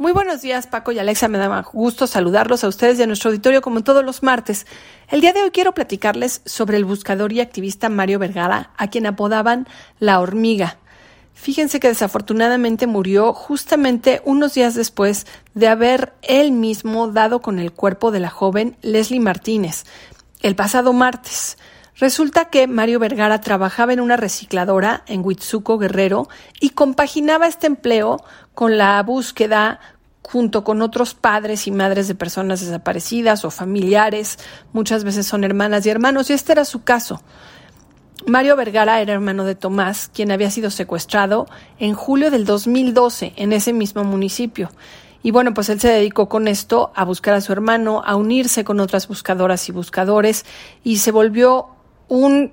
Muy 0.00 0.12
buenos 0.12 0.42
días, 0.42 0.68
Paco 0.68 0.92
y 0.92 1.00
Alexa. 1.00 1.26
Me 1.26 1.38
da 1.38 1.60
gusto 1.72 2.06
saludarlos 2.06 2.62
a 2.62 2.68
ustedes 2.68 3.00
y 3.00 3.02
a 3.02 3.06
nuestro 3.08 3.30
auditorio 3.30 3.60
como 3.60 3.82
todos 3.82 4.04
los 4.04 4.22
martes. 4.22 4.64
El 5.08 5.20
día 5.20 5.32
de 5.32 5.42
hoy 5.42 5.50
quiero 5.50 5.74
platicarles 5.74 6.40
sobre 6.44 6.76
el 6.76 6.84
buscador 6.84 7.32
y 7.32 7.40
activista 7.40 7.88
Mario 7.88 8.20
Vergara, 8.20 8.70
a 8.76 8.90
quien 8.90 9.06
apodaban 9.06 9.66
la 9.98 10.20
hormiga. 10.20 10.78
Fíjense 11.34 11.80
que 11.80 11.88
desafortunadamente 11.88 12.86
murió 12.86 13.32
justamente 13.32 14.22
unos 14.24 14.54
días 14.54 14.76
después 14.76 15.26
de 15.54 15.66
haber 15.66 16.12
él 16.22 16.52
mismo 16.52 17.08
dado 17.08 17.42
con 17.42 17.58
el 17.58 17.72
cuerpo 17.72 18.12
de 18.12 18.20
la 18.20 18.30
joven 18.30 18.76
Leslie 18.82 19.18
Martínez, 19.18 19.82
el 20.42 20.54
pasado 20.54 20.92
martes. 20.92 21.58
Resulta 21.98 22.44
que 22.44 22.68
Mario 22.68 23.00
Vergara 23.00 23.40
trabajaba 23.40 23.92
en 23.92 24.00
una 24.00 24.16
recicladora 24.16 25.02
en 25.06 25.24
Huitzuco 25.24 25.78
Guerrero 25.78 26.28
y 26.60 26.70
compaginaba 26.70 27.48
este 27.48 27.66
empleo 27.66 28.22
con 28.54 28.78
la 28.78 29.02
búsqueda 29.02 29.80
junto 30.22 30.62
con 30.62 30.80
otros 30.82 31.14
padres 31.14 31.66
y 31.66 31.72
madres 31.72 32.06
de 32.06 32.14
personas 32.14 32.60
desaparecidas 32.60 33.44
o 33.44 33.50
familiares, 33.50 34.38
muchas 34.72 35.02
veces 35.02 35.26
son 35.26 35.42
hermanas 35.42 35.86
y 35.86 35.90
hermanos, 35.90 36.28
y 36.28 36.34
este 36.34 36.52
era 36.52 36.66
su 36.66 36.84
caso. 36.84 37.22
Mario 38.26 38.54
Vergara 38.54 39.00
era 39.00 39.14
hermano 39.14 39.44
de 39.44 39.54
Tomás, 39.54 40.10
quien 40.12 40.30
había 40.30 40.50
sido 40.50 40.70
secuestrado 40.70 41.46
en 41.78 41.94
julio 41.94 42.30
del 42.30 42.44
2012 42.44 43.32
en 43.36 43.52
ese 43.54 43.72
mismo 43.72 44.04
municipio. 44.04 44.70
Y 45.22 45.30
bueno, 45.30 45.54
pues 45.54 45.68
él 45.70 45.80
se 45.80 45.88
dedicó 45.88 46.28
con 46.28 46.46
esto 46.46 46.92
a 46.94 47.04
buscar 47.04 47.34
a 47.34 47.40
su 47.40 47.52
hermano, 47.52 48.02
a 48.04 48.14
unirse 48.14 48.64
con 48.64 48.80
otras 48.80 49.08
buscadoras 49.08 49.68
y 49.68 49.72
buscadores, 49.72 50.44
y 50.84 50.98
se 50.98 51.10
volvió 51.10 51.77
un 52.08 52.52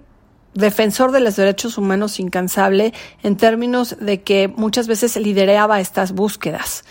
defensor 0.53 1.11
de 1.11 1.19
los 1.19 1.35
derechos 1.35 1.77
humanos 1.77 2.19
incansable 2.19 2.93
en 3.23 3.35
términos 3.37 3.97
de 3.99 4.21
que 4.21 4.47
muchas 4.47 4.87
veces 4.87 5.15
lideraba 5.17 5.79
estas 5.79 6.13
búsquedas. 6.13 6.83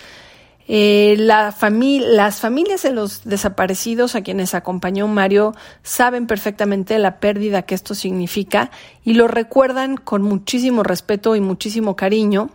Eh, 0.67 1.17
la 1.19 1.55
las 1.61 2.41
familias 2.41 2.83
de 2.83 2.93
los 2.93 3.25
desaparecidos 3.25 4.15
a 4.15 4.23
quienes 4.23 4.55
acompañó 4.55 5.07
Mario 5.09 5.55
saben 5.83 6.27
perfectamente 6.27 6.99
la 6.99 7.21
pérdida 7.21 7.63
que 7.63 7.75
esto 7.75 7.95
significa 7.95 8.71
y 9.05 9.13
lo 9.13 9.29
recuerdan 9.29 9.99
con 9.99 10.23
muchísimo 10.23 10.83
respeto 10.83 11.37
y 11.37 11.41
muchísimo 11.41 11.97
cariño. 11.97 12.49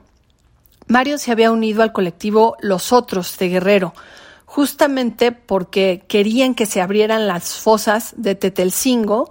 Mario 0.87 1.19
se 1.19 1.31
había 1.31 1.51
unido 1.51 1.83
al 1.83 1.93
colectivo 1.93 2.57
Los 2.61 2.91
Otros 2.91 3.37
de 3.37 3.49
Guerrero, 3.49 3.93
justamente 4.45 5.31
porque 5.31 6.03
querían 6.07 6.55
que 6.55 6.65
se 6.65 6.81
abrieran 6.81 7.27
las 7.27 7.53
fosas 7.53 8.15
de 8.17 8.33
Tetelcingo, 8.33 9.29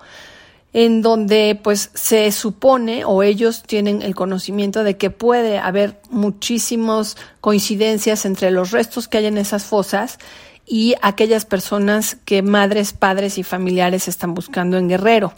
en 0.73 1.03
donde 1.03 1.59
pues 1.63 1.91
se 1.95 2.31
supone 2.31 3.05
o 3.05 3.23
ellos 3.23 3.63
tienen 3.63 4.03
el 4.03 4.15
conocimiento 4.15 4.85
de 4.85 4.97
que 4.97 5.11
puede 5.11 5.59
haber 5.59 6.01
muchísimas 6.11 7.17
coincidencias 7.41 8.25
entre 8.27 8.51
los 8.51 8.71
restos 8.71 9.09
que 9.09 9.19
hay 9.19 9.27
en 9.27 9.39
esas 9.39 9.65
fosas 9.65 10.19
y 10.67 10.95
aquellas 11.01 11.47
personas 11.47 12.17
que 12.25 12.43
madres, 12.43 12.93
padres 12.93 13.39
y 13.39 13.43
familiares 13.43 14.09
están 14.09 14.35
buscando 14.35 14.77
en 14.77 14.89
Guerrero. 14.89 15.33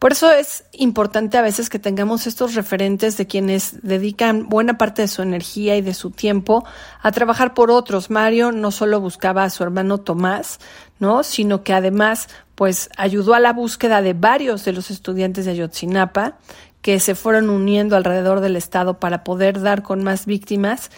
Por 0.00 0.12
eso 0.12 0.32
es 0.32 0.64
importante 0.72 1.36
a 1.36 1.42
veces 1.42 1.68
que 1.68 1.78
tengamos 1.78 2.26
estos 2.26 2.54
referentes 2.54 3.18
de 3.18 3.26
quienes 3.26 3.82
dedican 3.82 4.48
buena 4.48 4.78
parte 4.78 5.02
de 5.02 5.08
su 5.08 5.20
energía 5.20 5.76
y 5.76 5.82
de 5.82 5.92
su 5.92 6.10
tiempo 6.10 6.64
a 7.02 7.12
trabajar 7.12 7.52
por 7.52 7.70
otros. 7.70 8.08
Mario 8.08 8.50
no 8.50 8.70
solo 8.70 8.98
buscaba 8.98 9.44
a 9.44 9.50
su 9.50 9.62
hermano 9.62 9.98
Tomás, 9.98 10.58
¿no? 11.00 11.22
Sino 11.22 11.62
que 11.64 11.74
además, 11.74 12.30
pues, 12.60 12.90
ayudó 12.98 13.32
a 13.32 13.40
la 13.40 13.54
búsqueda 13.54 14.02
de 14.02 14.12
varios 14.12 14.66
de 14.66 14.74
los 14.74 14.90
estudiantes 14.90 15.46
de 15.46 15.52
Ayotzinapa 15.52 16.36
que 16.82 17.00
se 17.00 17.14
fueron 17.14 17.48
uniendo 17.48 17.96
alrededor 17.96 18.40
del 18.40 18.54
estado 18.54 19.00
para 19.00 19.24
poder 19.24 19.62
dar 19.62 19.82
con 19.82 20.04
más 20.04 20.26
víctimas. 20.26 20.90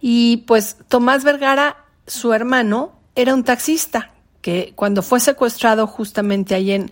Y 0.00 0.38
pues 0.46 0.78
Tomás 0.88 1.22
Vergara, 1.22 1.76
su 2.06 2.32
hermano, 2.32 2.94
era 3.16 3.34
un 3.34 3.44
taxista 3.44 4.12
que 4.40 4.72
cuando 4.74 5.02
fue 5.02 5.20
secuestrado 5.20 5.86
justamente 5.86 6.54
ahí 6.54 6.72
en 6.72 6.90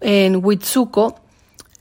en 0.00 0.44
Huitzuco, 0.44 1.20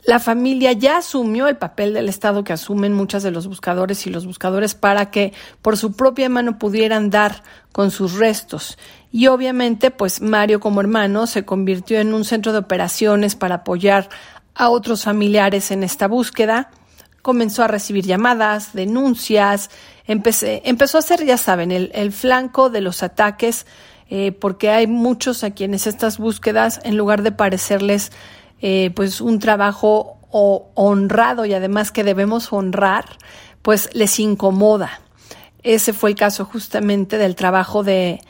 la 0.06 0.19
familia 0.19 0.74
ya 0.74 0.97
asumió 0.97 1.47
el 1.47 1.58
papel 1.58 1.94
del 1.94 2.09
Estado 2.09 2.44
que 2.44 2.53
asumen 2.53 2.94
muchas 2.94 3.24
de 3.24 3.31
los 3.31 3.47
buscadores 3.47 4.06
y 4.06 4.09
los 4.09 4.25
buscadores 4.25 4.75
para 4.75 5.12
que 5.12 5.34
por 5.62 5.78
su 5.78 5.94
propia 5.94 6.28
mano 6.28 6.59
pudieran 6.59 7.09
dar 7.09 7.44
con 7.72 7.90
sus 7.90 8.13
restos. 8.13 8.78
Y 9.12 9.28
obviamente, 9.28 9.92
pues 9.92 10.22
Mario 10.22 10.59
como 10.59 10.81
hermano 10.81 11.25
se 11.25 11.46
convirtió 11.46 12.00
en 12.00 12.13
un 12.13 12.25
centro 12.25 12.52
de 12.52 12.59
operaciones 12.59 13.36
para 13.36 13.56
apoyar 13.56 14.09
a 14.56 14.69
otros 14.69 15.03
familiares 15.03 15.72
en 15.72 15.84
esta 15.84 16.08
búsqueda. 16.08 16.69
Comenzó 17.22 17.63
a 17.63 17.68
recibir 17.68 18.06
llamadas, 18.06 18.74
denuncias, 18.74 19.69
empezó 20.06 20.97
a 20.97 21.02
ser, 21.02 21.25
ya 21.25 21.38
saben, 21.38 21.72
el, 21.72 21.92
el 21.94 22.12
flanco 22.12 22.69
de 22.69 22.81
los 22.81 23.03
ataques 23.03 23.66
eh, 24.09 24.31
porque 24.31 24.69
hay 24.69 24.86
muchos 24.86 25.44
a 25.44 25.52
quienes 25.52 25.88
estas 25.88 26.19
búsquedas, 26.19 26.80
en 26.84 26.97
lugar 26.97 27.24
de 27.24 27.31
parecerles 27.31 28.12
eh, 28.66 28.91
pues 28.96 29.19
un 29.19 29.40
trabajo 29.40 30.19
honrado 30.31 31.46
y 31.46 31.53
además 31.53 31.91
que 31.91 32.06
debemos 32.06 32.53
honrar, 32.53 33.03
pues 33.62 33.90
les 33.94 34.22
incomoda. 34.22 35.01
Ese 35.63 35.91
fue 35.91 36.12
el 36.12 36.16
caso 36.16 36.46
justamente 36.46 37.18
del 37.18 37.35
trabajo 37.35 37.84
de, 37.84 38.22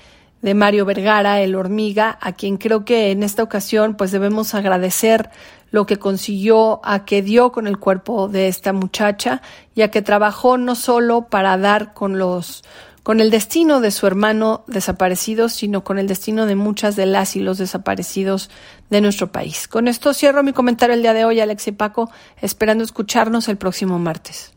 de 0.41 0.53
Mario 0.55 0.85
Vergara, 0.85 1.39
el 1.39 1.53
hormiga, 1.53 2.17
a 2.19 2.31
quien 2.31 2.57
creo 2.57 2.83
que 2.83 3.11
en 3.11 3.21
esta 3.21 3.43
ocasión 3.43 3.93
pues 3.93 4.11
debemos 4.11 4.55
agradecer 4.55 5.29
lo 5.69 5.85
que 5.85 5.99
consiguió, 5.99 6.81
a 6.83 7.05
que 7.05 7.21
dio 7.21 7.51
con 7.51 7.67
el 7.67 7.77
cuerpo 7.77 8.27
de 8.27 8.47
esta 8.47 8.73
muchacha 8.73 9.43
y 9.75 9.83
a 9.83 9.91
que 9.91 10.01
trabajó 10.01 10.57
no 10.57 10.73
solo 10.73 11.27
para 11.29 11.59
dar 11.59 11.93
con 11.93 12.17
los 12.17 12.63
con 13.03 13.19
el 13.19 13.29
destino 13.29 13.81
de 13.81 13.91
su 13.91 14.07
hermano 14.07 14.63
desaparecido, 14.67 15.49
sino 15.49 15.83
con 15.83 15.99
el 15.99 16.07
destino 16.07 16.45
de 16.45 16.55
muchas 16.55 16.95
de 16.95 17.05
las 17.05 17.35
y 17.35 17.41
los 17.41 17.57
desaparecidos 17.57 18.49
de 18.89 19.01
nuestro 19.01 19.31
país. 19.31 19.67
Con 19.67 19.89
esto 19.89 20.13
cierro 20.13 20.41
mi 20.41 20.53
comentario 20.53 20.95
el 20.95 21.01
día 21.01 21.13
de 21.13 21.25
hoy, 21.25 21.41
Alex 21.41 21.67
y 21.67 21.73
Paco, 21.73 22.09
esperando 22.41 22.83
escucharnos 22.83 23.49
el 23.49 23.57
próximo 23.57 23.99
martes. 23.99 24.53